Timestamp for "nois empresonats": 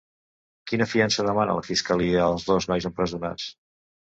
2.73-3.47